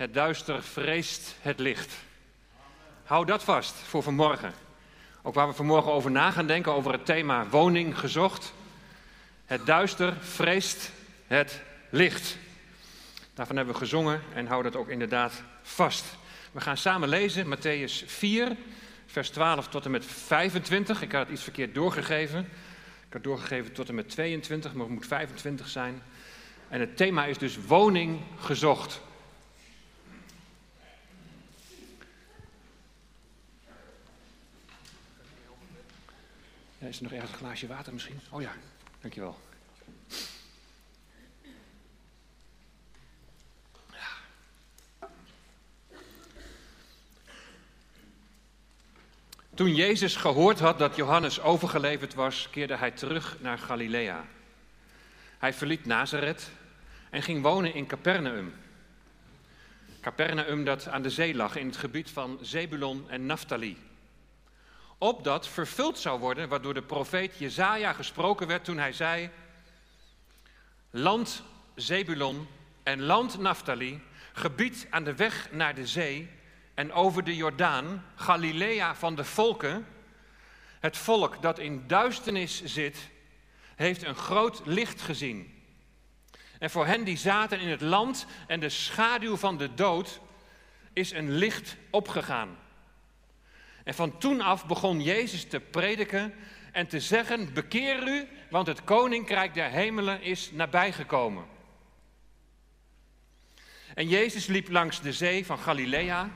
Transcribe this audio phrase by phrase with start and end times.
[0.00, 1.94] Het duister vreest het licht.
[3.04, 4.52] Hou dat vast voor vanmorgen.
[5.22, 8.52] Ook waar we vanmorgen over na gaan denken, over het thema woning gezocht.
[9.46, 10.90] Het duister vreest
[11.26, 12.36] het licht.
[13.34, 16.04] Daarvan hebben we gezongen en hou dat ook inderdaad vast.
[16.52, 18.56] We gaan samen lezen Matthäus 4,
[19.06, 21.02] vers 12 tot en met 25.
[21.02, 22.40] Ik had het iets verkeerd doorgegeven.
[23.06, 26.02] Ik had doorgegeven tot en met 22, maar het moet 25 zijn.
[26.68, 29.00] En het thema is dus woning gezocht.
[36.80, 38.20] Ja, is er nog ergens een glaasje water misschien?
[38.30, 38.52] Oh ja,
[39.00, 39.38] dankjewel.
[49.54, 54.26] Toen Jezus gehoord had dat Johannes overgeleverd was, keerde hij terug naar Galilea.
[55.38, 56.50] Hij verliet Nazareth
[57.10, 58.54] en ging wonen in Capernaum.
[60.00, 63.89] Capernaum dat aan de zee lag in het gebied van Zebulon en Naphtali.
[65.02, 69.30] Opdat vervuld zou worden wat door de profeet Jezaja gesproken werd toen hij zei:
[70.90, 71.42] Land
[71.74, 72.48] Zebulon
[72.82, 76.30] en land Naphtali, gebied aan de weg naar de zee
[76.74, 79.86] en over de Jordaan, Galilea van de volken,
[80.80, 83.10] het volk dat in duisternis zit,
[83.76, 85.62] heeft een groot licht gezien.
[86.58, 90.20] En voor hen die zaten in het land en de schaduw van de dood,
[90.92, 92.58] is een licht opgegaan.
[93.90, 96.34] En van toen af begon Jezus te prediken
[96.72, 101.44] en te zeggen: Bekeer u, want het koninkrijk der hemelen is nabijgekomen.
[103.94, 106.30] En Jezus liep langs de zee van Galilea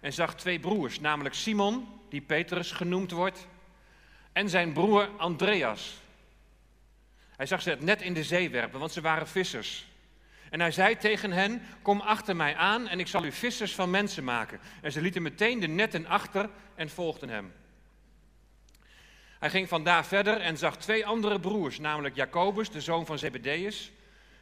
[0.00, 3.46] en zag twee broers, namelijk Simon, die Petrus genoemd wordt,
[4.32, 6.00] en zijn broer Andreas.
[7.36, 9.86] Hij zag ze het net in de zee werpen, want ze waren vissers.
[10.52, 13.90] En hij zei tegen hen: Kom achter mij aan en ik zal u vissers van
[13.90, 14.60] mensen maken.
[14.80, 17.52] En ze lieten meteen de netten achter en volgden hem.
[19.38, 23.92] Hij ging vandaar verder en zag twee andere broers, namelijk Jacobus, de zoon van Zebedeus,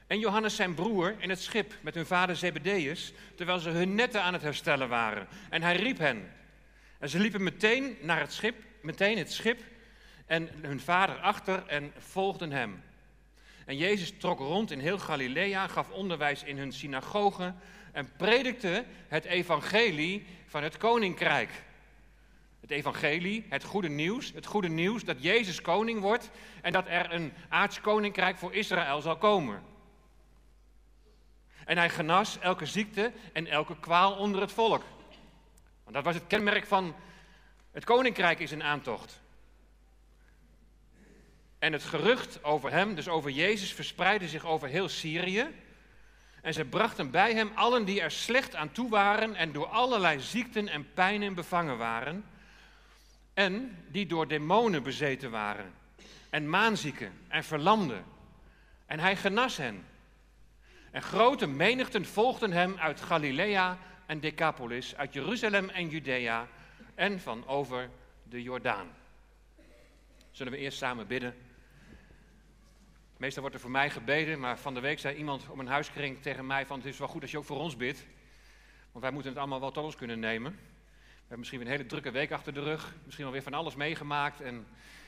[0.06, 4.22] en Johannes zijn broer in het schip met hun vader Zebedeus, terwijl ze hun netten
[4.22, 5.28] aan het herstellen waren.
[5.50, 6.32] En hij riep hen.
[6.98, 9.60] En ze liepen meteen naar het schip, meteen het schip
[10.26, 12.82] en hun vader achter en volgden hem.
[13.70, 17.60] En Jezus trok rond in heel Galilea, gaf onderwijs in hun synagogen
[17.92, 21.50] en predikte het evangelie van het koninkrijk.
[22.60, 26.30] Het evangelie, het goede nieuws, het goede nieuws dat Jezus koning wordt
[26.62, 29.62] en dat er een aards koninkrijk voor Israël zal komen.
[31.64, 34.82] En hij genas elke ziekte en elke kwaal onder het volk.
[35.82, 36.94] Want dat was het kenmerk van
[37.72, 39.19] het koninkrijk is in aantocht.
[41.60, 45.46] En het gerucht over hem, dus over Jezus, verspreidde zich over heel Syrië.
[46.42, 50.20] En ze brachten bij hem allen die er slecht aan toe waren en door allerlei
[50.20, 52.24] ziekten en pijnen bevangen waren.
[53.34, 55.72] En die door demonen bezeten waren.
[56.30, 58.04] En maanzieken en verlamden.
[58.86, 59.84] En hij genas hen.
[60.90, 66.48] En grote menigten volgden hem uit Galilea en Decapolis, uit Jeruzalem en Judea
[66.94, 67.90] en van over
[68.22, 68.88] de Jordaan.
[70.30, 71.34] Zullen we eerst samen bidden?
[73.20, 76.22] Meestal wordt er voor mij gebeden, maar van de week zei iemand om een huiskring
[76.22, 78.06] tegen mij van het is wel goed als je ook voor ons bidt.
[78.90, 80.52] Want wij moeten het allemaal wel tot ons kunnen nemen.
[80.52, 82.94] We hebben misschien weer een hele drukke week achter de rug.
[83.04, 84.40] Misschien alweer van alles meegemaakt.
[84.40, 84.66] En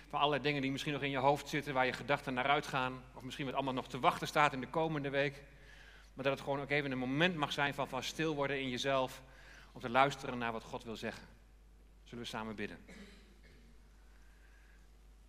[0.09, 3.03] van allerlei dingen die misschien nog in je hoofd zitten, waar je gedachten naar uitgaan.
[3.15, 5.43] Of misschien wat allemaal nog te wachten staat in de komende week.
[6.15, 8.69] Maar dat het gewoon ook even een moment mag zijn van, van stil worden in
[8.69, 9.23] jezelf.
[9.73, 11.27] Om te luisteren naar wat God wil zeggen.
[12.05, 12.79] Zullen we samen bidden.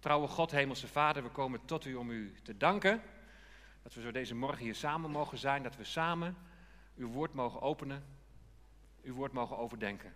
[0.03, 3.01] Trouwe God, Hemelse Vader, we komen tot u om u te danken.
[3.83, 5.63] Dat we zo deze morgen hier samen mogen zijn.
[5.63, 6.37] Dat we samen
[6.97, 8.03] uw woord mogen openen.
[9.03, 10.13] Uw woord mogen overdenken.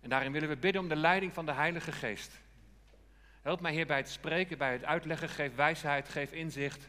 [0.00, 2.40] En daarin willen we bidden om de leiding van de Heilige Geest.
[3.42, 5.28] Help mij hier bij het spreken, bij het uitleggen.
[5.28, 6.88] Geef wijsheid, geef inzicht.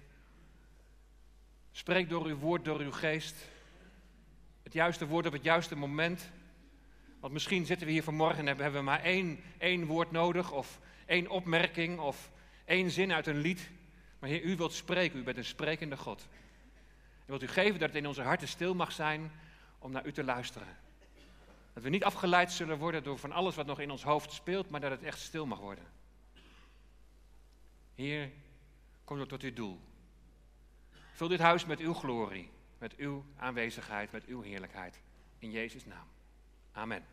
[1.72, 3.36] Spreek door uw woord, door uw geest.
[4.64, 6.30] Het juiste woord op het juiste moment.
[7.20, 10.80] Want misschien zitten we hier vanmorgen en hebben we maar één, één woord nodig, of
[11.06, 12.32] één opmerking, of
[12.66, 13.70] één zin uit een lied.
[14.20, 16.28] Maar Heer, u wilt spreken, u bent een sprekende God.
[17.26, 19.32] U wilt u geven dat het in onze harten stil mag zijn
[19.80, 20.78] om naar u te luisteren.
[21.74, 24.70] Dat we niet afgeleid zullen worden door van alles wat nog in ons hoofd speelt,
[24.70, 25.86] maar dat het echt stil mag worden.
[27.96, 28.30] Heer,
[29.04, 29.80] kom tot uw doel.
[31.14, 35.02] Vul dit huis met uw glorie, met uw aanwezigheid, met uw heerlijkheid.
[35.40, 36.08] In Jezus' naam.
[36.72, 37.06] Amen.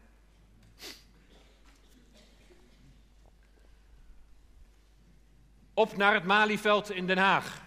[5.81, 7.63] Op naar het Malieveld in Den Haag.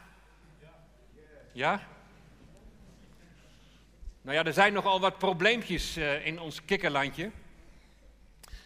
[1.52, 1.88] Ja?
[4.22, 7.32] Nou ja, er zijn nogal wat probleempjes eh, in ons kikkerlandje.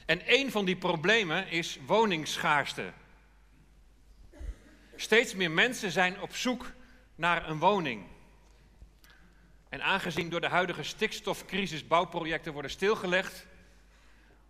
[0.05, 2.91] En een van die problemen is woningsschaarste.
[4.95, 6.71] Steeds meer mensen zijn op zoek
[7.15, 8.05] naar een woning.
[9.69, 13.45] En aangezien door de huidige stikstofcrisis bouwprojecten worden stilgelegd,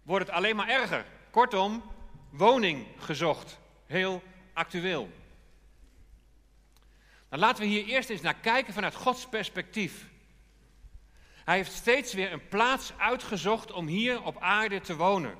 [0.03, 1.05] wordt het alleen maar erger.
[1.29, 1.83] Kortom,
[2.29, 3.59] woning gezocht.
[3.85, 4.21] Heel
[4.57, 5.09] actueel.
[7.29, 10.05] Nou, laten we hier eerst eens naar kijken vanuit Gods perspectief.
[11.45, 15.35] Hij heeft steeds weer een plaats uitgezocht om hier op aarde te wonen.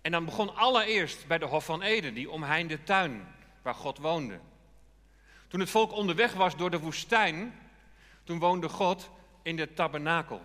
[0.00, 4.40] En dan begon allereerst bij de Hof van Eden, die omheinde tuin waar God woonde.
[5.48, 7.58] Toen het volk onderweg was door de woestijn,
[8.24, 9.10] toen woonde God
[9.42, 10.42] in de tabernakel.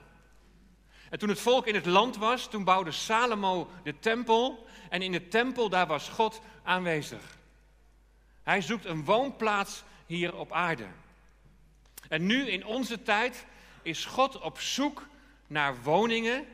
[1.10, 4.68] En toen het volk in het land was, toen bouwde Salomo de tempel.
[4.90, 7.42] En in de tempel, daar was God aanwezig.
[8.44, 10.88] Hij zoekt een woonplaats hier op aarde.
[12.10, 13.46] En nu in onze tijd
[13.82, 15.08] is God op zoek
[15.48, 16.46] naar woningen.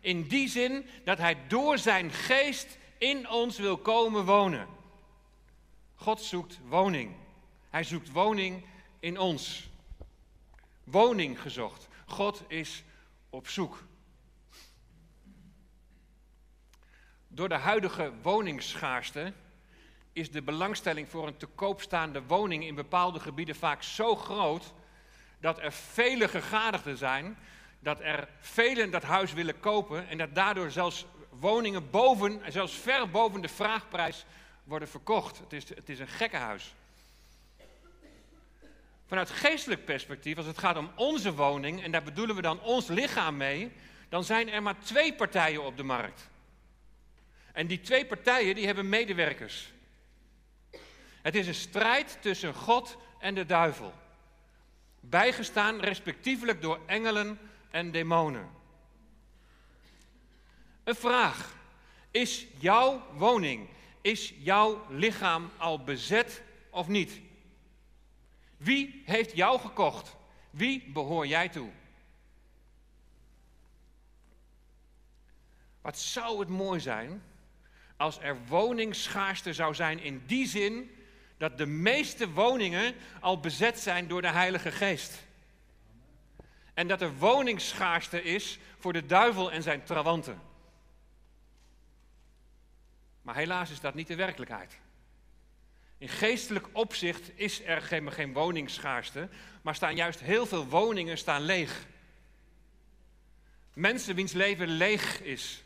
[0.00, 4.68] In die zin dat Hij door zijn geest in ons wil komen wonen.
[5.94, 7.14] God zoekt woning.
[7.70, 8.64] Hij zoekt woning
[9.00, 9.68] in ons.
[10.84, 11.88] Woning gezocht.
[12.06, 12.82] God is
[13.30, 13.84] op zoek.
[17.28, 19.32] Door de huidige woningsschaarste
[20.14, 24.72] is de belangstelling voor een te koop staande woning in bepaalde gebieden vaak zo groot
[25.40, 27.38] dat er vele gegadigden zijn,
[27.78, 33.10] dat er velen dat huis willen kopen en dat daardoor zelfs woningen boven, zelfs ver
[33.10, 34.24] boven de vraagprijs
[34.64, 35.38] worden verkocht.
[35.38, 36.74] Het is, het is een gekkenhuis.
[39.06, 42.86] Vanuit geestelijk perspectief, als het gaat om onze woning, en daar bedoelen we dan ons
[42.86, 43.72] lichaam mee,
[44.08, 46.28] dan zijn er maar twee partijen op de markt.
[47.52, 49.72] En die twee partijen die hebben medewerkers.
[51.24, 53.92] Het is een strijd tussen God en de duivel.
[55.00, 57.38] Bijgestaan respectievelijk door engelen
[57.70, 58.50] en demonen.
[60.84, 61.56] Een vraag.
[62.10, 63.68] Is jouw woning,
[64.00, 67.20] is jouw lichaam al bezet of niet?
[68.56, 70.16] Wie heeft jou gekocht?
[70.50, 71.70] Wie behoor jij toe?
[75.80, 77.22] Wat zou het mooi zijn
[77.96, 80.90] als er woningsschaarste zou zijn in die zin
[81.36, 85.26] dat de meeste woningen al bezet zijn door de Heilige Geest.
[86.74, 90.40] En dat er woningsschaarste is voor de duivel en zijn trawanten.
[93.22, 94.78] Maar helaas is dat niet de werkelijkheid.
[95.98, 99.28] In geestelijk opzicht is er geen, geen woningsschaarste,
[99.62, 101.86] maar staan juist heel veel woningen staan leeg.
[103.72, 105.62] Mensen wiens leven leeg is.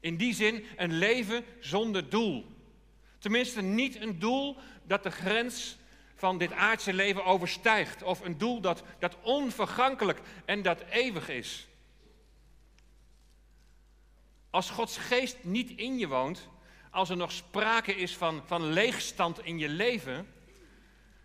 [0.00, 2.53] In die zin een leven zonder doel.
[3.24, 5.76] Tenminste, niet een doel dat de grens
[6.14, 8.02] van dit aardse leven overstijgt.
[8.02, 11.66] Of een doel dat, dat onvergankelijk en dat eeuwig is.
[14.50, 16.48] Als Gods geest niet in je woont,
[16.90, 20.28] als er nog sprake is van, van leegstand in je leven,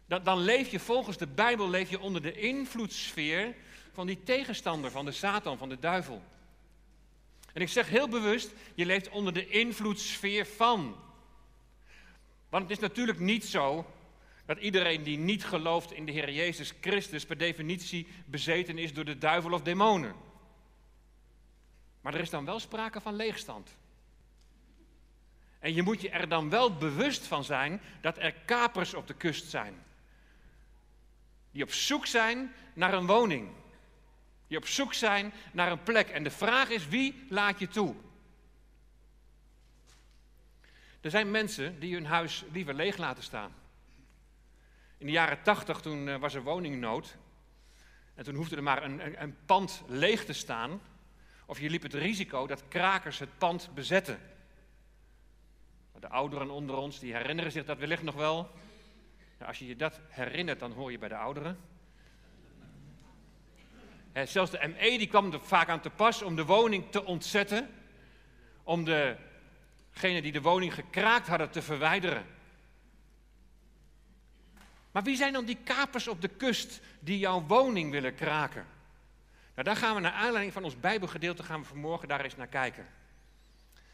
[0.05, 3.55] dan, dan leef je volgens de Bijbel leef je onder de invloedssfeer
[3.93, 6.23] van die tegenstander, van de Satan, van de duivel.
[7.53, 11.07] En ik zeg heel bewust, je leeft onder de invloedssfeer van.
[12.49, 13.85] Want het is natuurlijk niet zo
[14.45, 19.05] dat iedereen die niet gelooft in de Heer Jezus Christus per definitie bezeten is door
[19.05, 20.15] de duivel of demonen.
[22.01, 23.77] Maar er is dan wel sprake van leegstand.
[25.59, 29.13] En je moet je er dan wel bewust van zijn dat er kapers op de
[29.13, 29.83] kust zijn.
[31.51, 33.49] Die op zoek zijn naar een woning.
[34.47, 36.09] Die op zoek zijn naar een plek.
[36.09, 37.95] En de vraag is, wie laat je toe?
[41.01, 43.51] Er zijn mensen die hun huis liever leeg laten staan.
[44.97, 47.17] In de jaren tachtig, toen eh, was er woningnood.
[48.15, 50.81] En toen hoefde er maar een, een, pand leeg te staan.
[51.45, 54.19] Of je liep het risico dat krakers het pand bezetten.
[55.99, 58.35] De ouderen onder ons, die herinneren zich dat wellicht nog wel.
[59.37, 61.57] Nou, als je je dat herinnert, dan hoor je bij de ouderen.
[64.23, 67.69] zelfs de ME die kwam er vaak aan te pas om de woning te ontzetten.
[68.63, 68.83] Om
[69.99, 72.25] degene die de woning gekraakt hadden te verwijderen.
[74.91, 78.65] Maar wie zijn dan die kapers op de kust die jouw woning willen kraken?
[79.53, 82.47] Nou, daar gaan we naar aanleiding van ons Bijbelgedeelte gaan we vanmorgen daar eens naar
[82.47, 82.87] kijken.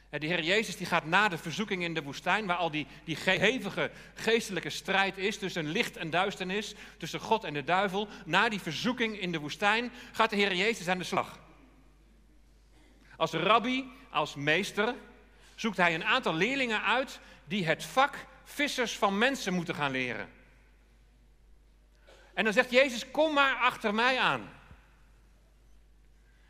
[0.09, 3.17] De Heer Jezus die gaat na de verzoeking in de woestijn, waar al die, die
[3.23, 8.61] hevige geestelijke strijd is tussen licht en duisternis, tussen God en de duivel, na die
[8.61, 11.39] verzoeking in de woestijn gaat de Heer Jezus aan de slag.
[13.17, 14.95] Als rabbi, als meester,
[15.55, 20.29] zoekt hij een aantal leerlingen uit die het vak vissers van mensen moeten gaan leren.
[22.33, 24.49] En dan zegt Jezus, kom maar achter mij aan.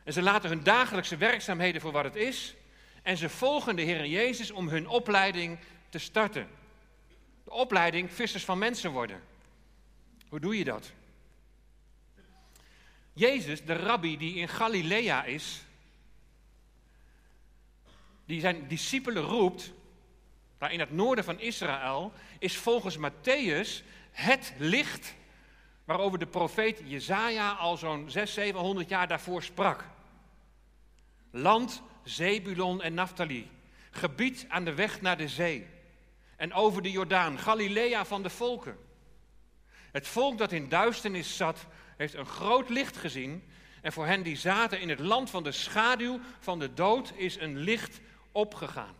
[0.03, 2.55] En ze laten hun dagelijkse werkzaamheden voor wat het is.
[3.03, 5.59] En ze volgen de Heer Jezus om hun opleiding
[5.89, 6.47] te starten.
[7.43, 9.21] De opleiding vissers van mensen worden.
[10.29, 10.91] Hoe doe je dat?
[13.13, 15.64] Jezus, de rabbi die in Galilea is,
[18.25, 19.73] die zijn discipelen roept,
[20.57, 25.15] daar in het noorden van Israël, is volgens Matthäus het licht
[25.85, 29.87] waarover de profeet Jezaja al zo'n 600, 700 jaar daarvoor sprak.
[31.31, 33.49] Land Zebulon en Naphtali,
[33.91, 35.67] gebied aan de weg naar de zee
[36.35, 38.77] en over de Jordaan, Galilea van de volken.
[39.91, 41.65] Het volk dat in duisternis zat,
[41.97, 43.43] heeft een groot licht gezien.
[43.81, 47.39] En voor hen die zaten in het land van de schaduw van de dood is
[47.39, 47.99] een licht
[48.35, 48.95] opgegaan.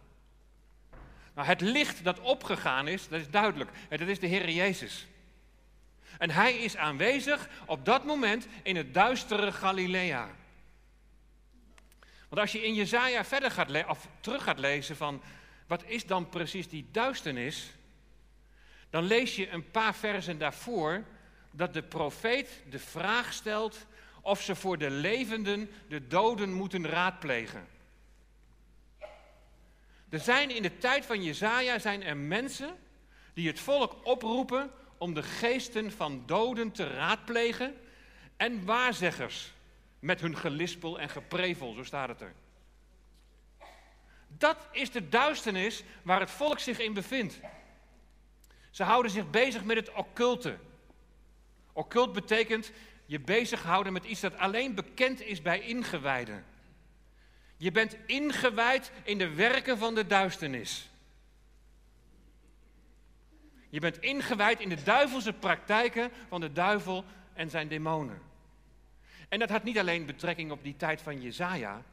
[1.33, 3.69] Nou, het licht dat opgegaan is, dat is duidelijk.
[3.89, 5.07] Dat is de Heer Jezus.
[6.17, 10.29] En hij is aanwezig op dat moment in het duistere Galilea.
[12.29, 15.21] Want als je in Jezaja verder gaat of terug gaat lezen van
[15.67, 17.71] wat is dan precies die duisternis,
[18.89, 21.03] dan lees je een paar versen daarvoor
[21.51, 23.85] dat de profeet de vraag stelt
[24.21, 27.67] of ze voor de levenden de doden moeten raadplegen.
[30.09, 32.77] Er zijn in de tijd van Jezaja zijn er mensen
[33.33, 37.75] die het volk oproepen om de geesten van doden te raadplegen
[38.37, 39.53] en waarzeggers
[39.99, 42.33] met hun gelispel en geprevel, zo staat het er.
[44.27, 47.39] Dat is de duisternis waar het volk zich in bevindt.
[48.71, 50.57] Ze houden zich bezig met het occulte.
[51.73, 52.71] Occult betekent
[53.05, 56.45] je bezighouden met iets dat alleen bekend is bij ingewijden.
[57.57, 60.89] Je bent ingewijd in de werken van de duisternis.
[63.69, 68.21] Je bent ingewijd in de duivelse praktijken van de duivel en zijn demonen.
[69.29, 71.83] En dat had niet alleen betrekking op die tijd van Jezaja,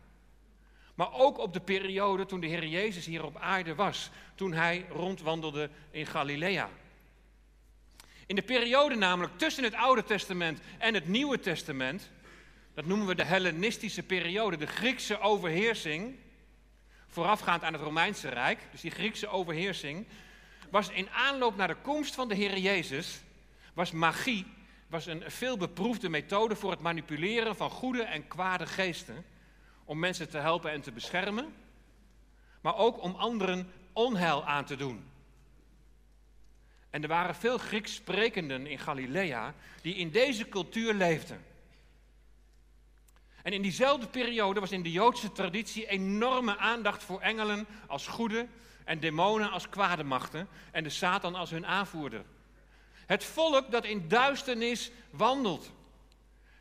[0.94, 4.86] maar ook op de periode toen de Heer Jezus hier op aarde was, toen hij
[4.90, 6.70] rondwandelde in Galilea.
[8.26, 12.10] In de periode namelijk tussen het Oude Testament en het Nieuwe Testament,
[12.74, 16.16] dat noemen we de Hellenistische periode, de Griekse overheersing,
[17.06, 20.06] voorafgaand aan het Romeinse Rijk, dus die Griekse overheersing,
[20.70, 23.20] was in aanloop naar de komst van de Heer Jezus,
[23.74, 24.46] was magie
[24.92, 29.24] was een veelbeproefde methode voor het manipuleren van goede en kwade geesten,
[29.84, 31.54] om mensen te helpen en te beschermen,
[32.60, 35.04] maar ook om anderen onheil aan te doen.
[36.90, 41.44] En er waren veel Grieks sprekenden in Galilea die in deze cultuur leefden.
[43.42, 48.46] En in diezelfde periode was in de Joodse traditie enorme aandacht voor engelen als goede
[48.84, 52.24] en demonen als kwade machten en de Satan als hun aanvoerder.
[53.06, 55.72] Het volk dat in duisternis wandelt.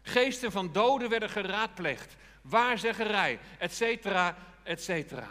[0.01, 5.27] Geesten van doden werden geraadpleegd, waarzeggerij, et cetera, et cetera.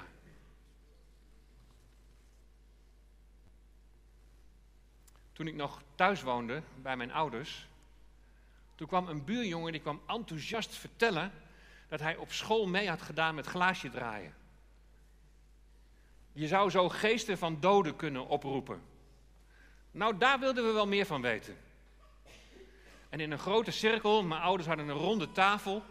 [5.33, 7.66] Toen ik nog thuis woonde bij mijn ouders,
[8.80, 11.32] toen kwam een buurjongen die kwam enthousiast vertellen
[11.88, 14.34] dat hij op school mee had gedaan met glaasje draaien.
[16.32, 18.82] Je zou zo geesten van doden kunnen oproepen.
[19.90, 21.56] Nou, daar wilden we wel meer van weten.
[23.08, 25.82] En in een grote cirkel, mijn ouders hadden een ronde tafel.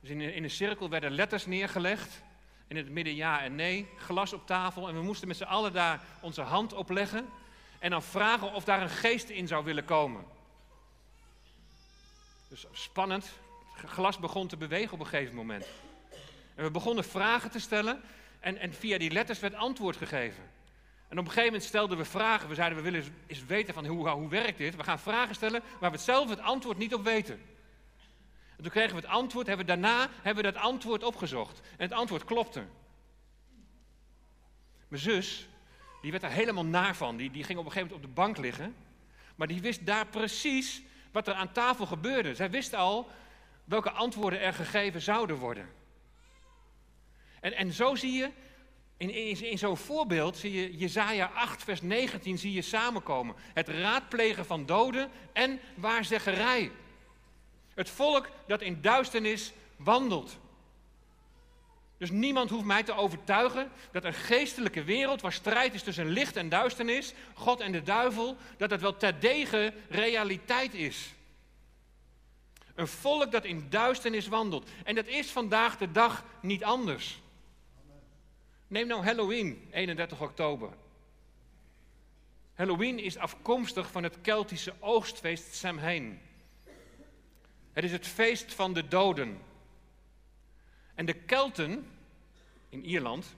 [0.00, 2.22] Dus in een, in een cirkel werden letters neergelegd.
[2.66, 4.88] In het midden ja en nee, glas op tafel.
[4.88, 7.28] En we moesten met z'n allen daar onze hand op leggen.
[7.78, 10.36] En dan vragen of daar een geest in zou willen komen.
[12.48, 13.30] Dus spannend.
[13.72, 15.66] Het glas begon te bewegen op een gegeven moment.
[16.54, 18.00] En we begonnen vragen te stellen.
[18.40, 20.42] En, en via die letters werd antwoord gegeven.
[21.08, 22.48] En op een gegeven moment stelden we vragen.
[22.48, 24.76] We zeiden, we willen eens weten van hoe, hoe werkt dit?
[24.76, 27.40] We gaan vragen stellen waar we zelf het antwoord niet op weten.
[28.56, 31.60] En toen kregen we het antwoord, hebben we daarna hebben we dat antwoord opgezocht.
[31.60, 32.64] En het antwoord klopte.
[34.88, 35.48] Mijn zus,
[36.02, 37.16] die werd er helemaal naar van.
[37.16, 38.74] Die, die ging op een gegeven moment op de bank liggen.
[39.34, 42.34] Maar die wist daar precies wat er aan tafel gebeurde.
[42.34, 43.08] Zij wist al
[43.64, 45.68] welke antwoorden er gegeven zouden worden.
[47.40, 48.30] En, en zo zie je,
[48.96, 53.34] in, in, zo'n voorbeeld zie je Jezaja 8, vers 19 zie je samenkomen.
[53.54, 56.70] Het raadplegen van doden en waarzeggerij.
[57.74, 60.38] Het volk dat in duisternis wandelt.
[61.98, 66.36] Dus niemand hoeft mij te overtuigen dat een geestelijke wereld waar strijd is tussen licht
[66.36, 71.14] en duisternis, God en de duivel, dat dat wel terdege realiteit is.
[72.74, 74.68] Een volk dat in duisternis wandelt.
[74.84, 77.20] En dat is vandaag de dag niet anders.
[78.66, 80.70] Neem nou Halloween, 31 oktober.
[82.54, 86.20] Halloween is afkomstig van het Keltische oogstfeest Samhain.
[87.72, 89.40] Het is het feest van de doden.
[90.98, 91.86] En de Kelten
[92.68, 93.36] in Ierland,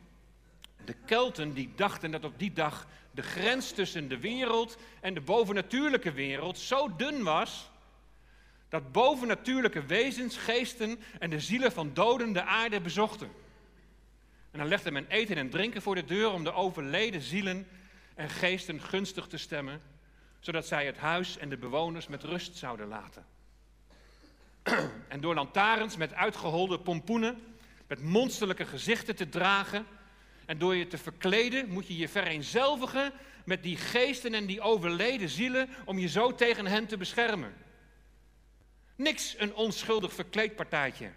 [0.85, 5.21] de Kelten die dachten dat op die dag de grens tussen de wereld en de
[5.21, 7.71] bovennatuurlijke wereld zo dun was
[8.69, 13.31] dat bovennatuurlijke wezens, geesten en de zielen van doden de aarde bezochten.
[14.50, 17.67] En dan legde men eten en drinken voor de deur om de overleden zielen
[18.14, 19.83] en geesten gunstig te stemmen,
[20.38, 23.25] zodat zij het huis en de bewoners met rust zouden laten.
[25.09, 27.43] En door lantaarns met uitgeholde pompoenen,
[27.87, 29.87] met monsterlijke gezichten te dragen
[30.47, 33.12] en door je te verkleden, moet je je vereenzelvigen
[33.45, 37.55] met die geesten en die overleden zielen om je zo tegen hen te beschermen.
[38.97, 41.11] Niks een onschuldig verkleedpartijtje.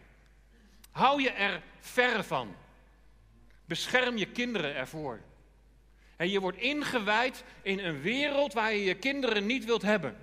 [0.91, 2.55] Hou je er verre van.
[3.65, 5.19] Bescherm je kinderen ervoor.
[6.15, 10.17] En je wordt ingewijd in een wereld waar je je kinderen niet wilt hebben.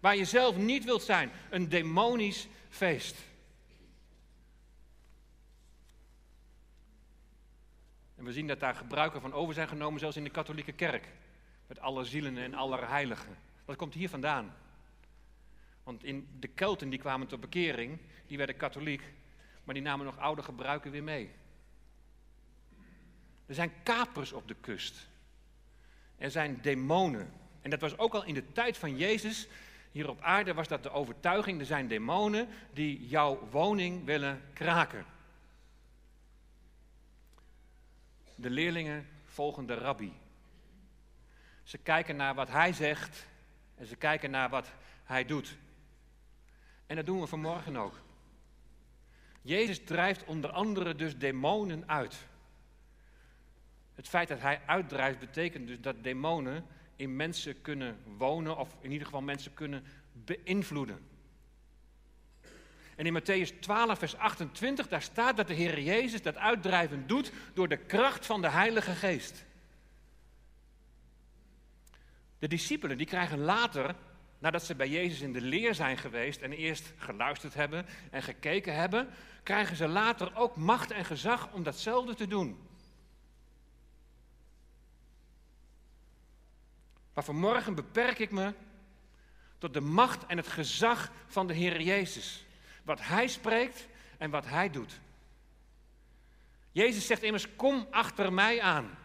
[0.00, 1.30] Waar je zelf niet wilt zijn.
[1.50, 3.16] Een demonisch feest.
[8.16, 11.08] En we zien dat daar gebruiken van over zijn genomen, zelfs in de katholieke kerk.
[11.66, 13.36] Met alle zielen en alle heiligen.
[13.64, 14.54] Dat komt hier vandaan.
[15.82, 19.02] Want in de Kelten die kwamen tot bekering, die werden katholiek,
[19.64, 21.30] maar die namen nog oude gebruiken weer mee.
[23.46, 25.08] Er zijn kapers op de kust.
[26.16, 27.32] Er zijn demonen.
[27.60, 29.48] En dat was ook al in de tijd van Jezus.
[29.90, 31.60] Hier op aarde was dat de overtuiging.
[31.60, 35.04] Er zijn demonen die jouw woning willen kraken.
[38.34, 40.12] De leerlingen volgen de rabbi.
[41.62, 43.26] Ze kijken naar wat hij zegt
[43.74, 44.72] en ze kijken naar wat
[45.04, 45.56] hij doet.
[46.86, 48.00] En dat doen we vanmorgen ook.
[49.42, 52.26] Jezus drijft onder andere dus demonen uit.
[53.94, 56.66] Het feit dat hij uitdrijft betekent dus dat demonen
[57.00, 60.98] in mensen kunnen wonen, of in ieder geval mensen kunnen beïnvloeden.
[62.96, 67.32] En in Matthäus 12, vers 28, daar staat dat de Heer Jezus dat uitdrijven doet
[67.54, 69.44] door de kracht van de Heilige Geest.
[72.38, 73.94] De discipelen die krijgen later
[74.38, 78.74] nadat ze bij Jezus in de leer zijn geweest en eerst geluisterd hebben en gekeken
[78.74, 79.08] hebben,
[79.42, 82.69] krijgen ze later ook macht en gezag om datzelfde te doen.
[87.20, 88.52] Maar vanmorgen beperk ik me
[89.58, 92.44] tot de macht en het gezag van de Heer Jezus.
[92.82, 93.86] Wat Hij spreekt
[94.18, 95.00] en wat Hij doet.
[96.72, 98.98] Jezus zegt immers, kom achter mij aan.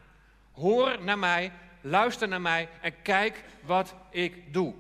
[0.51, 1.51] Hoor naar mij,
[1.82, 4.73] luister naar mij en kijk wat ik doe.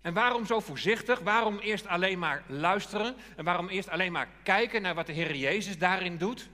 [0.00, 1.18] En waarom zo voorzichtig?
[1.18, 3.16] Waarom eerst alleen maar luisteren?
[3.36, 6.48] En waarom eerst alleen maar kijken naar wat de Heer Jezus daarin doet?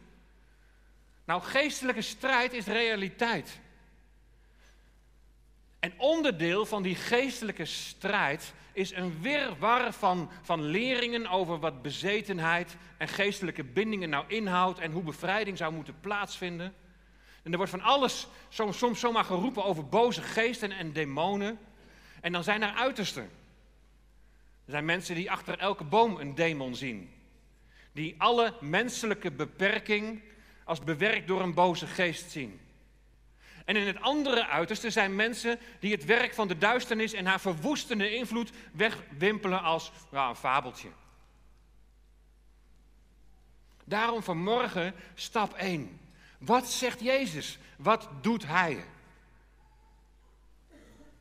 [1.25, 3.65] Nou, geestelijke strijd is realiteit.
[5.79, 12.77] En onderdeel van die geestelijke strijd is een wirwar van, van leringen over wat bezetenheid
[12.97, 16.75] en geestelijke bindingen nou inhoudt en hoe bevrijding zou moeten plaatsvinden.
[17.43, 21.59] En er wordt van alles soms, soms zomaar geroepen over boze geesten en demonen.
[22.21, 23.31] En dan zijn er uitersten.
[24.65, 27.11] Er zijn mensen die achter elke boom een demon zien.
[27.93, 30.23] Die alle menselijke beperking
[30.65, 32.61] als bewerkt door een boze geest zien.
[33.67, 37.41] En in het andere uiterste zijn mensen die het werk van de duisternis en haar
[37.41, 40.89] verwoestende invloed wegwimpelen als een fabeltje.
[43.85, 46.01] Daarom vanmorgen stap 1.
[46.39, 47.59] Wat zegt Jezus?
[47.77, 48.85] Wat doet Hij?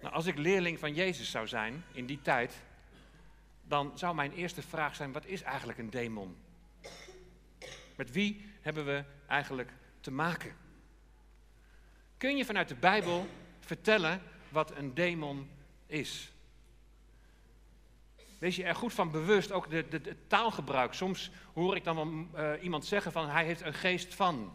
[0.01, 2.53] Nou, als ik leerling van Jezus zou zijn in die tijd,
[3.63, 6.37] dan zou mijn eerste vraag zijn: wat is eigenlijk een demon?
[7.95, 10.64] Met wie hebben we eigenlijk te maken?
[12.17, 13.27] Kun je vanuit de Bijbel
[13.59, 15.49] vertellen wat een demon
[15.87, 16.31] is?
[18.39, 20.93] Wees je er goed van bewust, ook de, de, taalgebruik.
[20.93, 24.53] Soms hoor ik dan wel uh, iemand zeggen van hij heeft een geest van.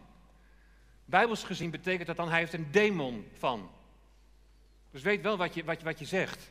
[1.04, 3.70] Bijbels gezien betekent dat dan hij heeft een demon van.
[4.90, 6.50] Dus weet wel wat je, wat, wat je zegt.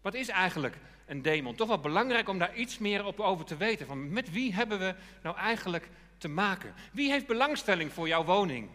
[0.00, 1.54] Wat is eigenlijk een demon?
[1.54, 3.86] Toch wel belangrijk om daar iets meer op over te weten.
[3.86, 6.74] Van met wie hebben we nou eigenlijk te maken?
[6.92, 8.68] Wie heeft belangstelling voor jouw woning?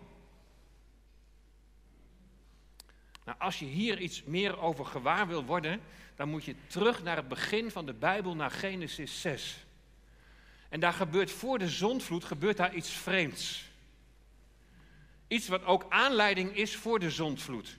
[3.28, 5.82] Nou, als je hier iets meer over gewaar wil worden,
[6.16, 9.66] dan moet je terug naar het begin van de Bijbel, naar Genesis 6.
[10.70, 13.72] En daar gebeurt voor de zondvloed gebeurt daar iets vreemds.
[15.28, 17.78] Iets wat ook aanleiding is voor de zondvloed.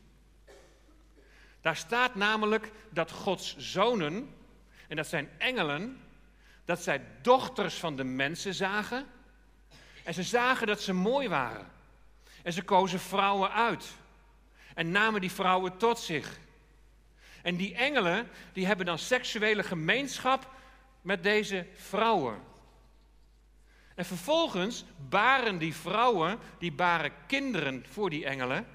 [1.60, 4.34] Daar staat namelijk dat Gods zonen,
[4.88, 6.00] en dat zijn engelen,
[6.64, 9.06] dat zij dochters van de mensen zagen.
[10.04, 11.66] En ze zagen dat ze mooi waren.
[12.42, 13.96] En ze kozen vrouwen uit.
[14.78, 16.38] En namen die vrouwen tot zich.
[17.42, 20.50] En die engelen, die hebben dan seksuele gemeenschap
[21.02, 22.40] met deze vrouwen.
[23.94, 28.66] En vervolgens baren die vrouwen, die baren kinderen voor die engelen.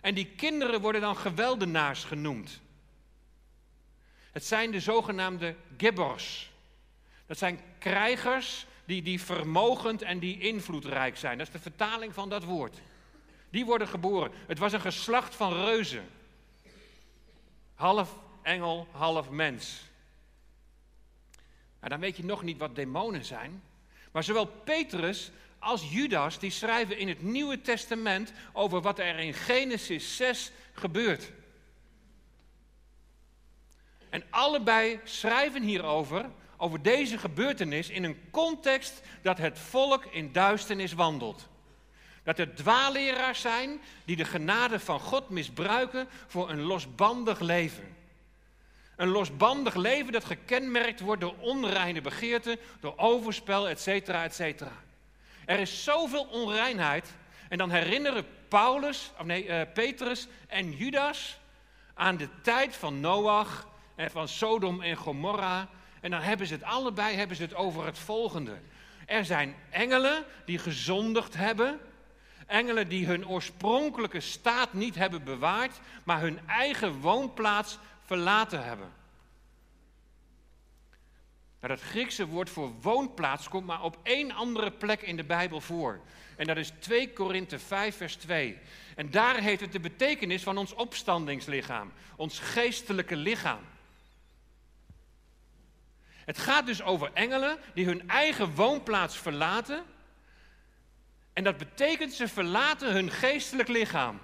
[0.00, 2.60] En die kinderen worden dan geweldenaars genoemd.
[4.32, 6.52] Het zijn de zogenaamde gibbers.
[7.26, 11.38] Dat zijn krijgers die, die vermogend en die invloedrijk zijn.
[11.38, 12.80] Dat is de vertaling van dat woord.
[13.54, 14.32] Die worden geboren.
[14.46, 16.08] Het was een geslacht van reuzen.
[17.74, 19.80] Half engel, half mens.
[21.78, 23.62] Nou, dan weet je nog niet wat demonen zijn.
[24.12, 29.34] Maar zowel Petrus als Judas die schrijven in het Nieuwe Testament over wat er in
[29.34, 31.32] Genesis 6 gebeurt.
[34.10, 40.92] En allebei schrijven hierover, over deze gebeurtenis, in een context dat het volk in duisternis
[40.92, 41.52] wandelt.
[42.24, 47.96] Dat er dwaaleraars zijn die de genade van God misbruiken voor een losbandig leven.
[48.96, 54.72] Een losbandig leven dat gekenmerkt wordt door onreine begeerten, door overspel, et cetera, et cetera.
[55.44, 57.12] Er is zoveel onreinheid.
[57.48, 61.38] En dan herinneren Paulus, of nee, uh, Petrus en Judas
[61.94, 65.68] aan de tijd van Noach en van Sodom en Gomorra.
[66.00, 68.58] En dan hebben ze het allebei hebben ze het over het volgende.
[69.06, 71.80] Er zijn engelen die gezondigd hebben.
[72.46, 78.92] Engelen die hun oorspronkelijke staat niet hebben bewaard, maar hun eigen woonplaats verlaten hebben.
[81.60, 85.60] Nou, dat Griekse woord voor woonplaats komt maar op één andere plek in de Bijbel
[85.60, 86.00] voor.
[86.36, 88.58] En dat is 2 Korinthe 5, vers 2.
[88.96, 93.60] En daar heeft het de betekenis van ons opstandingslichaam, ons geestelijke lichaam.
[96.24, 99.84] Het gaat dus over engelen die hun eigen woonplaats verlaten.
[101.34, 104.20] En dat betekent ze verlaten hun geestelijk lichaam.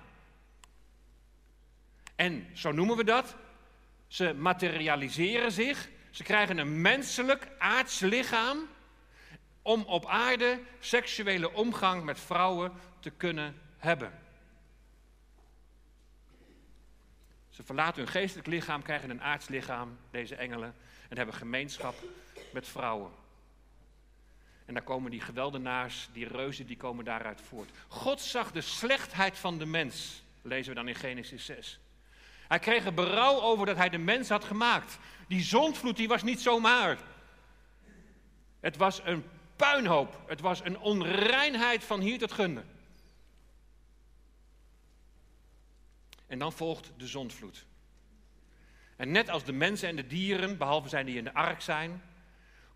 [2.16, 3.37] En zo noemen we dat.
[4.09, 8.68] Ze materialiseren zich ze krijgen een menselijk, aards lichaam
[9.62, 14.12] om op aarde seksuele omgang met vrouwen te kunnen hebben.
[17.49, 20.75] Ze verlaten hun geestelijk lichaam, krijgen een aards lichaam, deze engelen,
[21.09, 21.94] en hebben gemeenschap
[22.53, 23.11] met vrouwen.
[24.70, 27.70] En dan komen die geweldenaars, die reuzen, die komen daaruit voort.
[27.88, 31.80] God zag de slechtheid van de mens, lezen we dan in Genesis 6.
[32.48, 34.98] Hij kreeg er berouw over dat hij de mens had gemaakt.
[35.28, 36.98] Die zondvloed die was niet zomaar.
[38.61, 39.24] Het was een
[39.56, 40.24] puinhoop.
[40.26, 42.62] Het was een onreinheid van hier tot gunde.
[46.26, 47.66] En dan volgt de zondvloed.
[48.96, 52.02] En net als de mensen en de dieren, behalve zijn die in de ark zijn,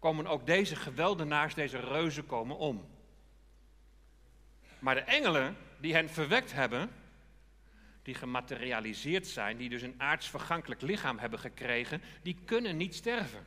[0.05, 2.87] komen ook deze geweldenaars, deze reuzen komen om.
[4.79, 6.90] Maar de engelen die hen verwekt hebben,
[8.03, 13.47] die gematerialiseerd zijn, die dus een aardsvergankelijk lichaam hebben gekregen, die kunnen niet sterven.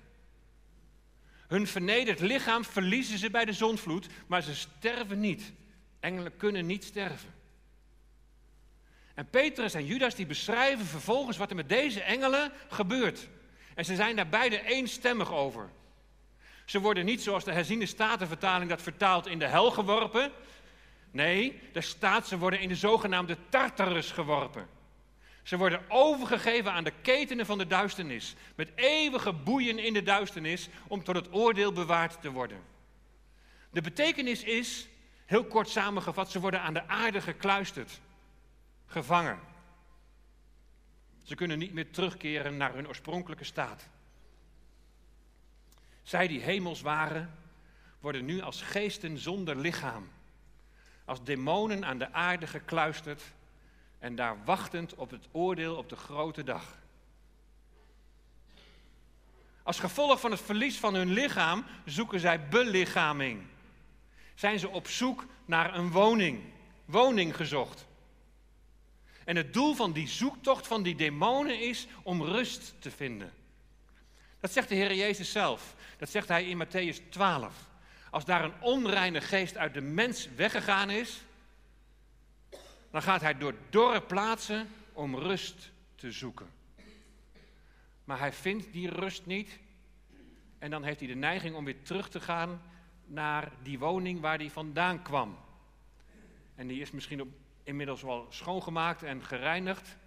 [1.47, 5.51] Hun vernederd lichaam verliezen ze bij de zonvloed, maar ze sterven niet.
[5.99, 7.33] Engelen kunnen niet sterven.
[9.13, 13.27] En Petrus en Judas die beschrijven vervolgens wat er met deze engelen gebeurt.
[13.75, 15.69] En ze zijn daar beide eenstemmig over.
[16.67, 20.31] Ze worden niet zoals de herziende statenvertaling dat vertaalt in de hel geworpen,
[21.11, 24.67] Nee, de staat, ze worden in de zogenaamde Tartarus geworpen.
[25.43, 28.35] Ze worden overgegeven aan de ketenen van de duisternis.
[28.55, 32.61] Met eeuwige boeien in de duisternis om tot het oordeel bewaard te worden.
[33.69, 34.87] De betekenis is,
[35.25, 37.99] heel kort samengevat, ze worden aan de aarde gekluisterd.
[38.85, 39.39] Gevangen.
[41.23, 43.87] Ze kunnen niet meer terugkeren naar hun oorspronkelijke staat.
[46.07, 47.37] Zij die hemels waren,
[47.99, 50.09] worden nu als geesten zonder lichaam
[51.07, 53.21] als demonen aan de aarde gekluisterd
[53.99, 56.77] en daar wachtend op het oordeel op de grote dag.
[59.63, 63.41] Als gevolg van het verlies van hun lichaam zoeken zij belichaming.
[64.35, 66.41] Zijn ze op zoek naar een woning,
[66.85, 67.85] woning gezocht.
[69.25, 73.33] En het doel van die zoektocht van die demonen is om rust te vinden.
[74.39, 75.75] Dat zegt de Heer Jezus zelf.
[75.97, 77.67] Dat zegt hij in Matthäus 12.
[78.09, 81.21] Als daar een onreine geest uit de mens weggegaan is,
[82.91, 86.49] dan gaat hij door dorre plaatsen om rust te zoeken.
[88.03, 89.59] Maar hij vindt die rust niet.
[90.59, 92.61] En dan heeft hij de neiging om weer terug te gaan
[93.05, 95.37] naar die woning waar hij vandaan kwam.
[96.55, 99.97] En die is misschien inmiddels wel schoongemaakt en gereinigd.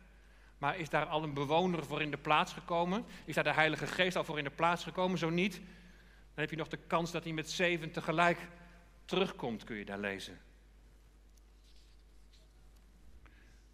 [0.60, 3.04] Maar is daar al een bewoner voor in de plaats gekomen?
[3.24, 5.18] Is daar de Heilige Geest al voor in de plaats gekomen?
[5.18, 8.48] Zo niet, dan heb je nog de kans dat hij met zeven tegelijk
[9.04, 10.40] terugkomt, kun je daar lezen.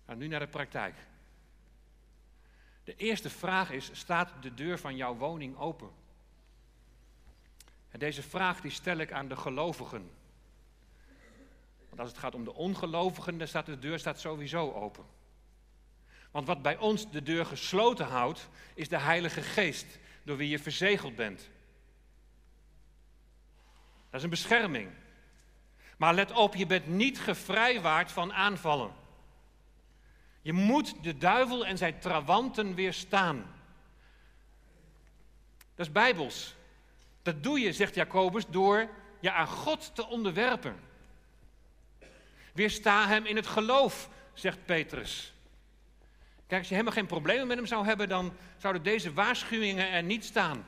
[0.07, 0.94] Nou, nu naar de praktijk.
[2.85, 5.90] De eerste vraag is: staat de deur van jouw woning open?
[7.90, 10.11] En deze vraag die stel ik aan de gelovigen.
[11.88, 15.05] Want als het gaat om de ongelovigen, dan staat de deur staat sowieso open.
[16.37, 19.87] Want wat bij ons de deur gesloten houdt, is de Heilige Geest,
[20.22, 21.49] door wie je verzegeld bent.
[24.11, 24.90] Dat is een bescherming.
[25.96, 28.92] Maar let op, je bent niet gevrijwaard van aanvallen.
[30.42, 33.37] Je moet de duivel en zijn trawanten weerstaan.
[35.75, 36.55] Dat is bijbels.
[37.22, 38.88] Dat doe je, zegt Jacobus, door
[39.20, 40.81] je aan God te onderwerpen.
[42.53, 45.35] Weersta hem in het geloof, zegt Petrus.
[46.46, 50.02] Kijk, als je helemaal geen problemen met hem zou hebben, dan zouden deze waarschuwingen er
[50.02, 50.64] niet staan.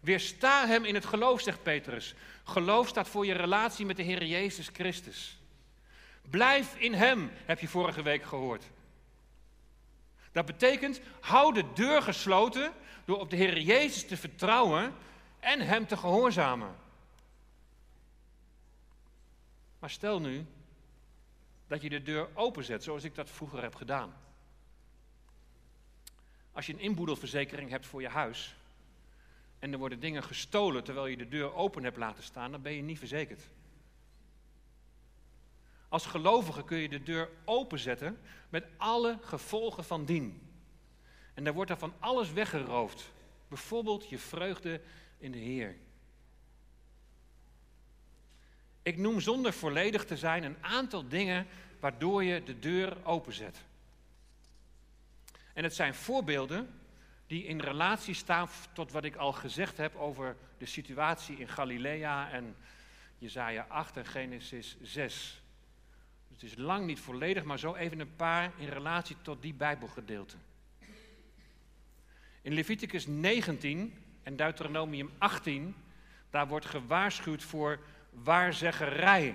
[0.00, 2.14] Weersta hem in het geloof, zegt Petrus.
[2.44, 5.38] Geloof staat voor je relatie met de Heer Jezus Christus.
[6.30, 8.64] Blijf in hem, heb je vorige week gehoord.
[10.32, 12.72] Dat betekent, hou de deur gesloten
[13.04, 14.94] door op de Heer Jezus te vertrouwen
[15.40, 16.74] en Hem te gehoorzamen.
[19.78, 20.46] Maar stel nu
[21.66, 24.25] dat je de deur openzet, zoals ik dat vroeger heb gedaan.
[26.56, 28.56] Als je een inboedelverzekering hebt voor je huis
[29.58, 32.72] en er worden dingen gestolen terwijl je de deur open hebt laten staan, dan ben
[32.72, 33.48] je niet verzekerd.
[35.88, 40.50] Als gelovige kun je de deur openzetten met alle gevolgen van dien.
[41.34, 43.12] En daar wordt er van alles weggeroofd.
[43.48, 44.80] Bijvoorbeeld je vreugde
[45.18, 45.76] in de Heer.
[48.82, 51.46] Ik noem zonder volledig te zijn een aantal dingen
[51.80, 53.65] waardoor je de deur openzet.
[55.56, 56.80] En het zijn voorbeelden
[57.26, 62.30] die in relatie staan tot wat ik al gezegd heb over de situatie in Galilea
[62.30, 62.56] en
[63.18, 65.42] Jezaja 8 en Genesis 6.
[66.32, 70.36] Het is lang niet volledig, maar zo even een paar in relatie tot die Bijbelgedeelte.
[72.42, 75.74] In Leviticus 19 en Deuteronomium 18,
[76.30, 79.34] daar wordt gewaarschuwd voor waarzeggerij.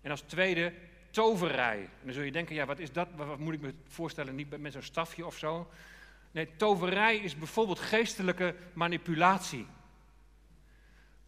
[0.00, 0.72] En als tweede
[1.10, 1.78] toverij.
[1.78, 3.08] En dan zul je denken, ja, wat is dat?
[3.16, 4.34] Wat moet ik me voorstellen?
[4.34, 5.68] Niet met zo'n stafje of zo.
[6.30, 9.66] Nee, toverij is bijvoorbeeld geestelijke manipulatie.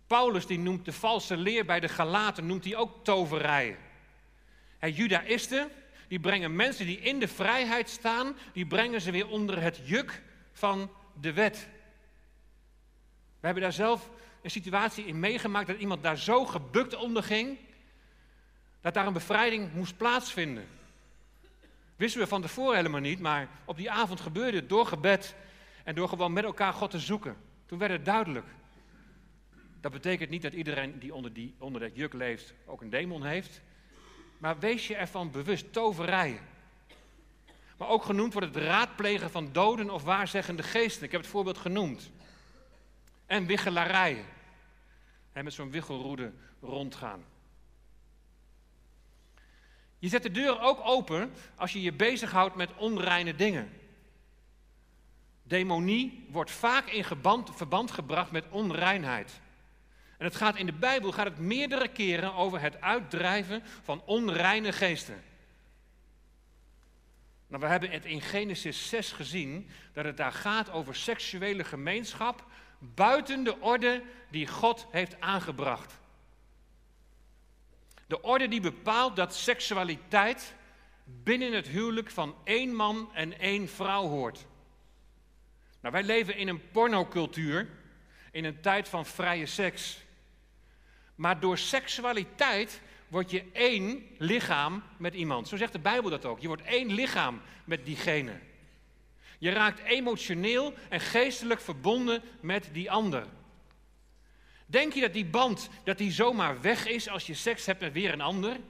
[0.07, 3.77] Paulus die noemt de valse leer bij de Galaten, noemt hij ook toverij.
[4.79, 5.71] En Judaïsten,
[6.09, 10.23] die brengen mensen die in de vrijheid staan, die brengen ze weer onder het juk
[10.53, 10.91] van
[11.21, 11.69] de wet.
[13.41, 14.11] We hebben daar zelf
[14.43, 17.59] een situatie in meegemaakt dat iemand daar zo gebukt onder ging,
[18.83, 20.67] dat daar een bevrijding moest plaatsvinden.
[21.97, 25.35] Wisten we van tevoren helemaal niet, maar op die avond gebeurde het door gebed
[25.85, 27.37] en door gewoon met elkaar God te zoeken.
[27.67, 28.47] Toen werd het duidelijk.
[29.81, 33.25] Dat betekent niet dat iedereen die onder, die onder dat juk leeft ook een demon
[33.25, 33.61] heeft.
[34.39, 36.41] Maar wees je ervan bewust, toverij.
[37.77, 41.05] Maar ook genoemd wordt het raadplegen van doden of waarzeggende geesten.
[41.05, 42.11] Ik heb het voorbeeld genoemd.
[43.27, 44.25] En wiggelarij.
[45.33, 47.25] En met zo'n wiggelroede rondgaan.
[50.03, 53.71] Je zet de deur ook open als je je bezighoudt met onreine dingen.
[55.43, 57.05] Demonie wordt vaak in
[57.53, 59.41] verband gebracht met onreinheid.
[60.19, 64.73] En het gaat in de Bijbel gaat het meerdere keren over het uitdrijven van onreine
[64.73, 65.23] geesten.
[67.47, 72.45] Nou, we hebben het in Genesis 6 gezien dat het daar gaat over seksuele gemeenschap
[72.79, 76.01] buiten de orde die God heeft aangebracht.
[78.13, 80.55] De orde die bepaalt dat seksualiteit
[81.05, 84.47] binnen het huwelijk van één man en één vrouw hoort.
[85.81, 87.69] Nou, wij leven in een pornocultuur,
[88.31, 89.99] in een tijd van vrije seks.
[91.15, 95.49] Maar door seksualiteit word je één lichaam met iemand.
[95.49, 96.41] Zo zegt de Bijbel dat ook.
[96.41, 98.39] Je wordt één lichaam met diegene.
[99.39, 103.27] Je raakt emotioneel en geestelijk verbonden met die ander.
[104.73, 107.93] Denk je dat die band dat die zomaar weg is als je seks hebt met
[107.93, 108.61] weer een ander?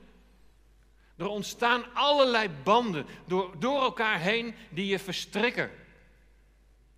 [1.17, 5.71] Er ontstaan allerlei banden door, door elkaar heen die je verstrikken,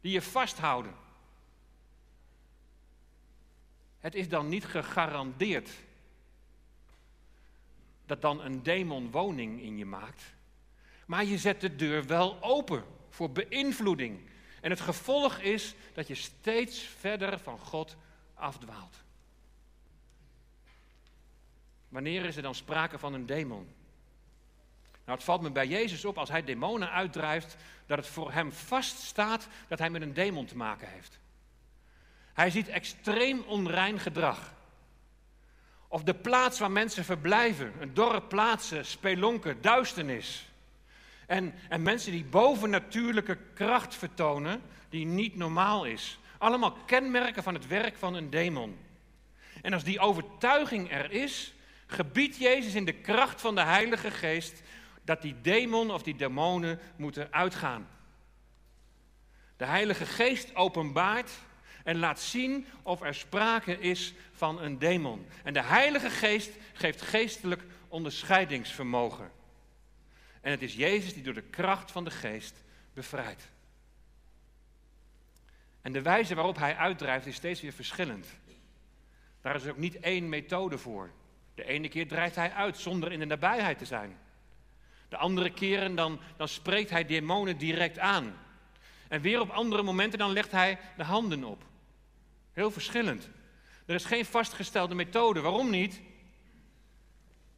[0.01, 0.95] die je vasthouden.
[3.99, 5.71] Het is dan niet gegarandeerd
[8.07, 10.23] dat dan een demon woning in je maakt.
[11.07, 14.21] Maar je zet de deur wel open voor beïnvloeding.
[14.61, 17.97] En het gevolg is dat je steeds verder van God
[18.35, 19.03] afdwaalt.
[21.89, 23.69] Wanneer is er dan sprake van een demon?
[25.05, 28.53] Nou, het valt me bij Jezus op als hij demonen uitdrijft, dat het voor hem
[28.53, 31.19] vaststaat dat hij met een demon te maken heeft.
[32.33, 34.53] Hij ziet extreem onrein gedrag.
[35.89, 40.49] Of de plaats waar mensen verblijven, een dorre plaatsen, spelonken, duisternis.
[41.27, 46.19] En, en mensen die bovennatuurlijke kracht vertonen, die niet normaal is.
[46.39, 48.79] Allemaal kenmerken van het werk van een demon.
[49.63, 51.55] En als die overtuiging er is,
[51.87, 54.63] gebiedt Jezus in de kracht van de Heilige Geest
[55.05, 57.89] dat die demon of die demonen moeten uitgaan.
[59.57, 61.31] De Heilige Geest openbaart
[61.85, 65.27] en laat zien of er sprake is van een demon.
[65.43, 69.31] En de Heilige Geest geeft geestelijk onderscheidingsvermogen.
[70.41, 72.63] En het is Jezus die door de kracht van de Geest
[72.95, 73.53] bevrijdt.
[75.85, 78.27] En de wijze waarop hij uitdrijft is steeds weer verschillend.
[79.41, 81.11] Daar is ook niet één methode voor.
[81.55, 84.19] De ene keer drijft hij uit zonder in de nabijheid te zijn.
[85.09, 88.37] De andere keren dan, dan spreekt hij demonen direct aan.
[89.09, 91.65] En weer op andere momenten dan legt hij de handen op.
[92.53, 93.31] Heel verschillend.
[93.87, 95.41] Er is geen vastgestelde methode.
[95.41, 96.01] Waarom niet?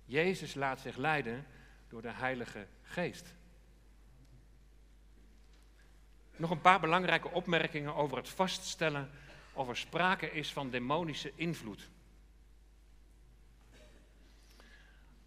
[0.04, 1.46] Jezus laat zich leiden
[1.88, 3.34] door de Heilige Geest.
[6.36, 9.10] Nog een paar belangrijke opmerkingen over het vaststellen
[9.52, 11.88] of er sprake is van demonische invloed.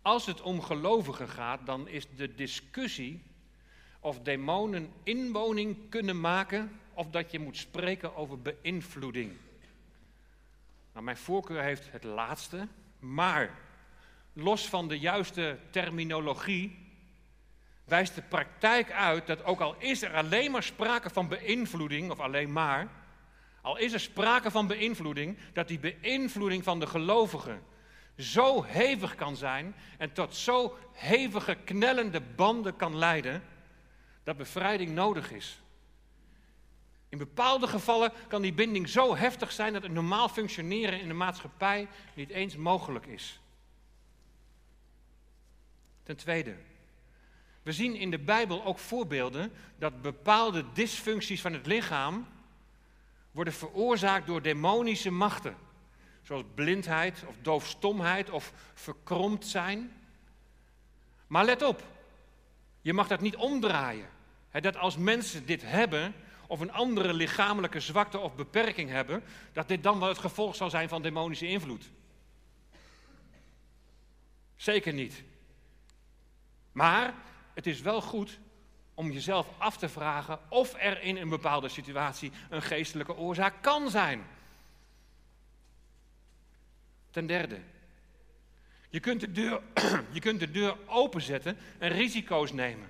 [0.02, 3.24] Als het om gelovigen gaat, dan is de discussie
[4.00, 9.32] of demonen inwoning kunnen maken of dat je moet spreken over beïnvloeding.
[10.93, 12.67] Nou, mijn voorkeur heeft het laatste,
[13.00, 13.60] maar
[14.34, 16.88] los van de juiste terminologie
[17.89, 22.19] wijst de praktijk uit dat ook al is er alleen maar sprake van beïnvloeding, of
[22.19, 22.88] alleen maar,
[23.62, 27.63] al is er sprake van beïnvloeding, dat die beïnvloeding van de gelovigen
[28.17, 33.43] zo hevig kan zijn en tot zo hevige knellende banden kan leiden,
[34.23, 35.62] dat bevrijding nodig is.
[37.10, 41.13] In bepaalde gevallen kan die binding zo heftig zijn dat het normaal functioneren in de
[41.13, 43.39] maatschappij niet eens mogelijk is.
[46.04, 46.56] Ten tweede,
[47.69, 52.27] we zien in de Bijbel ook voorbeelden dat bepaalde dysfuncties van het lichaam
[53.32, 55.55] worden veroorzaakt door demonische machten.
[56.21, 59.91] Zoals blindheid of doofstomheid of verkromd zijn.
[61.27, 61.84] Maar let op,
[62.82, 64.10] je mag dat niet omdraaien.
[64.51, 66.13] dat als mensen dit hebben,
[66.47, 70.69] of een andere lichamelijke zwakte of beperking hebben, dat dit dan wel het gevolg zal
[70.69, 71.89] zijn van demonische invloed.
[74.55, 75.23] Zeker niet.
[76.71, 77.13] Maar
[77.60, 78.39] het is wel goed
[78.93, 83.89] om jezelf af te vragen of er in een bepaalde situatie een geestelijke oorzaak kan
[83.89, 84.26] zijn.
[87.12, 87.60] Ten derde,
[88.89, 89.62] je kunt de deur,
[90.12, 92.89] je kunt de deur openzetten en risico's nemen.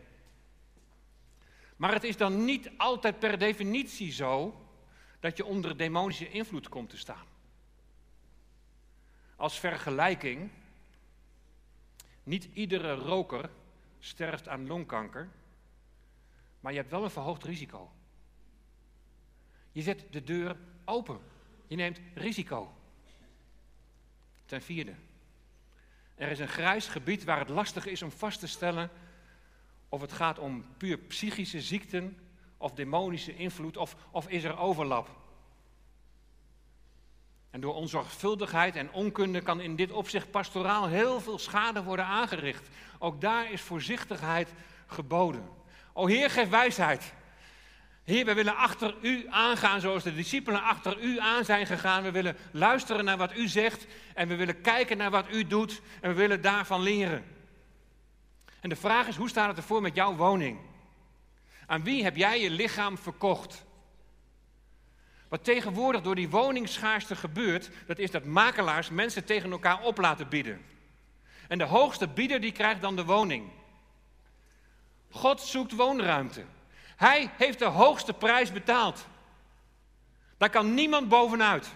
[1.75, 4.65] Maar het is dan niet altijd per definitie zo
[5.19, 7.25] dat je onder demonische invloed komt te staan.
[9.36, 10.49] Als vergelijking,
[12.23, 13.49] niet iedere roker
[13.99, 15.29] sterft aan longkanker,
[16.59, 17.91] maar je hebt wel een verhoogd risico.
[19.71, 21.19] Je zet de deur open.
[21.67, 22.73] Je neemt risico.
[24.45, 24.93] Ten vierde.
[26.15, 28.89] Er is een grijs gebied waar het lastig is om vast te stellen
[29.89, 32.17] of het gaat om puur psychische ziekten
[32.57, 35.18] of demonische invloed of, of is er overlap.
[37.49, 42.67] En door onzorgvuldigheid en onkunde kan in dit opzicht pastoraal heel veel schade worden aangericht.
[42.99, 44.49] Ook daar is voorzichtigheid
[44.88, 45.49] geboden.
[45.93, 47.13] O Heer, geef wijsheid.
[48.03, 52.03] Heer, we willen achter u aangaan zoals de discipelen achter u aan zijn gegaan.
[52.03, 55.81] We willen luisteren naar wat u zegt en we willen kijken naar wat u doet
[56.01, 57.25] en we willen daarvan leren.
[58.59, 60.59] En de vraag is, hoe staat het ervoor met jouw woning?
[61.65, 63.65] Aan wie heb jij je lichaam verkocht?
[65.29, 70.29] Wat tegenwoordig door die woningschaarste gebeurt, dat is dat makelaars mensen tegen elkaar op laten
[70.29, 70.65] bieden.
[71.47, 73.49] En de hoogste bieder die krijgt dan de woning.
[75.09, 76.43] God zoekt woonruimte.
[76.95, 79.07] Hij heeft de hoogste prijs betaald.
[80.37, 81.67] Daar kan niemand bovenuit.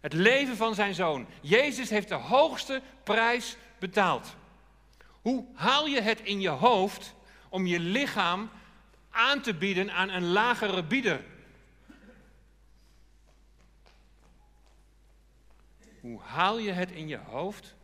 [0.00, 1.26] Het leven van zijn zoon.
[1.40, 4.34] Jezus heeft de hoogste prijs betaald.
[5.22, 7.14] Hoe haal je het in je hoofd
[7.48, 8.50] om je lichaam
[9.10, 11.24] aan te bieden aan een lagere bieder?
[16.04, 17.74] Hoe haal je het in je hoofd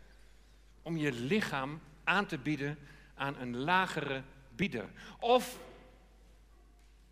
[0.82, 2.78] om je lichaam aan te bieden
[3.14, 4.22] aan een lagere
[4.56, 4.88] bieder?
[5.18, 5.58] Of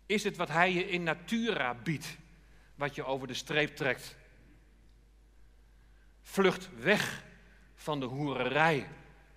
[0.05, 2.17] is het wat hij je in natura biedt,
[2.75, 4.15] wat je over de streep trekt?
[6.21, 7.23] Vlucht weg
[7.75, 8.87] van de hoererij,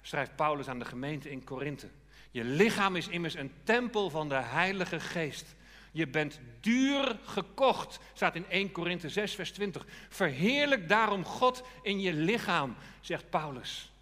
[0.02, 1.88] schrijft Paulus aan de gemeente in Korinthe.
[2.30, 5.54] Je lichaam is immers een tempel van de Heilige Geest.
[5.92, 9.86] Je bent duur gekocht, staat in 1 Korinthe 6, vers 20.
[10.08, 13.92] Verheerlijk daarom God in je lichaam, zegt Paulus.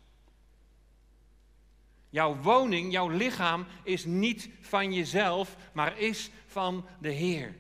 [2.09, 7.55] Jouw woning, jouw lichaam is niet van jezelf, maar is van de Heer.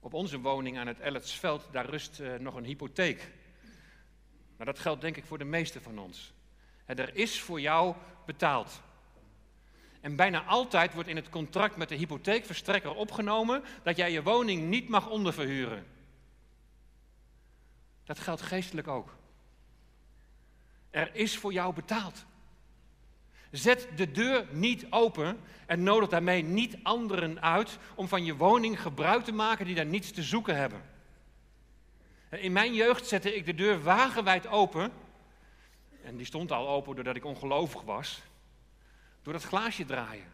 [0.00, 3.30] Op onze woning aan het Ellertsveld, daar rust uh, nog een hypotheek.
[4.56, 6.32] Maar dat geldt denk ik voor de meeste van ons.
[6.86, 7.94] Er is voor jou
[8.26, 8.82] betaald.
[10.00, 14.68] En bijna altijd wordt in het contract met de hypotheekverstrekker opgenomen dat jij je woning
[14.68, 15.86] niet mag onderverhuren.
[18.04, 19.16] Dat geldt geestelijk ook.
[20.90, 22.24] Er is voor jou betaald.
[23.50, 28.80] Zet de deur niet open en nodig daarmee niet anderen uit om van je woning
[28.80, 30.82] gebruik te maken die daar niets te zoeken hebben.
[32.30, 34.92] In mijn jeugd zette ik de deur wagenwijd open.
[36.04, 38.22] En die stond al open doordat ik ongelovig was.
[39.22, 40.32] Door dat glaasje draaien.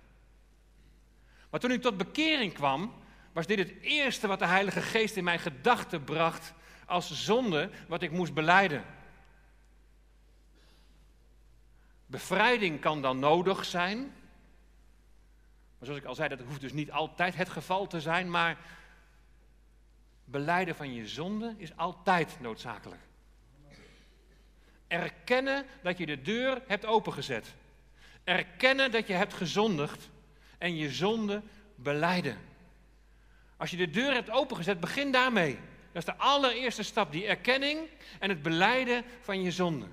[1.50, 2.94] Maar toen ik tot bekering kwam,
[3.32, 6.52] was dit het eerste wat de Heilige Geest in mijn gedachten bracht
[6.86, 8.84] als zonde wat ik moest beleiden.
[12.06, 13.98] Bevrijding kan dan nodig zijn.
[15.78, 18.58] Maar zoals ik al zei, dat hoeft dus niet altijd het geval te zijn, maar
[20.24, 23.00] beleiden van je zonde is altijd noodzakelijk.
[24.86, 27.54] Erkennen dat je de deur hebt opengezet.
[28.26, 30.08] Erkennen dat je hebt gezondigd
[30.58, 31.42] en je zonde
[31.74, 32.38] beleiden.
[33.56, 35.54] Als je de deur hebt opengezet, begin daarmee.
[35.92, 39.86] Dat is de allereerste stap, die erkenning en het beleiden van je zonde.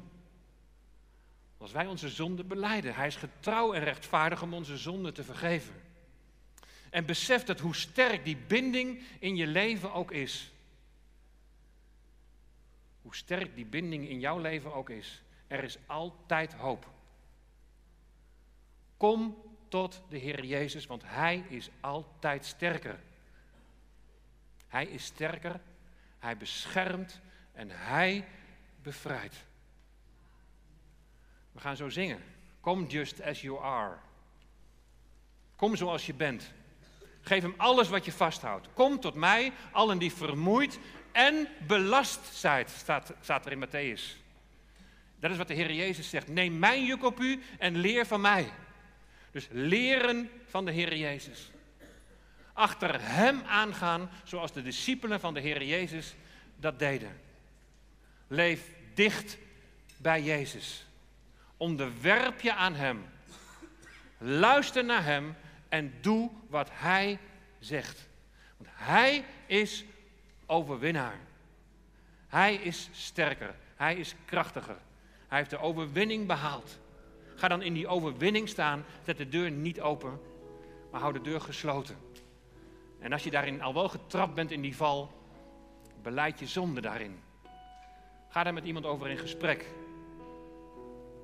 [1.58, 5.82] Als wij onze zonde beleiden, Hij is getrouw en rechtvaardig om onze zonde te vergeven.
[6.90, 10.52] En besef dat hoe sterk die binding in je leven ook is.
[13.02, 15.22] Hoe sterk die binding in jouw leven ook is.
[15.48, 16.92] Er is altijd hoop.
[19.04, 23.00] Kom tot de Heer Jezus, want Hij is altijd sterker.
[24.68, 25.60] Hij is sterker,
[26.20, 27.20] Hij beschermt
[27.54, 28.28] en Hij
[28.82, 29.36] bevrijdt.
[31.52, 32.24] We gaan zo zingen.
[32.62, 33.96] Come just as you are.
[35.56, 36.52] Kom zoals je bent.
[37.22, 38.68] Geef hem alles wat je vasthoudt.
[38.74, 40.80] Kom tot mij, allen die vermoeid
[41.12, 44.18] en belast zijt, staat, staat er in Matthäus.
[45.20, 46.28] Dat is wat de Heer Jezus zegt.
[46.28, 48.52] Neem mijn juk op u en leer van mij.
[49.34, 51.52] Dus leren van de Heer Jezus.
[52.54, 56.16] Achter Hem aangaan zoals de discipelen van de Heer Jezus
[56.56, 57.20] dat deden.
[58.28, 59.38] Leef dicht
[59.98, 60.86] bij Jezus.
[61.58, 63.06] Onderwerp je aan Hem.
[64.18, 65.36] Luister naar Hem
[65.70, 67.20] en doe wat Hij
[67.60, 68.08] zegt.
[68.58, 69.86] Want Hij is
[70.46, 71.20] overwinnaar.
[72.28, 73.56] Hij is sterker.
[73.76, 74.78] Hij is krachtiger.
[75.28, 76.80] Hij heeft de overwinning behaald.
[77.36, 78.86] Ga dan in die overwinning staan.
[79.06, 80.20] Zet de deur niet open,
[80.92, 81.96] maar hou de deur gesloten.
[83.00, 85.12] En als je daarin al wel getrapt bent in die val,
[86.02, 87.20] beleid je zonde daarin.
[88.30, 89.66] Ga daar met iemand over in gesprek.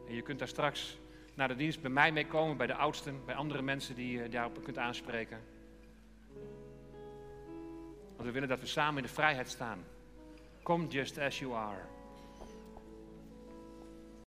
[0.07, 0.97] En je kunt daar straks
[1.33, 4.29] naar de dienst bij mij mee komen, bij de oudsten, bij andere mensen die je
[4.29, 5.39] daarop kunt aanspreken.
[8.15, 9.83] Want we willen dat we samen in de vrijheid staan.
[10.63, 11.98] Come just as you are.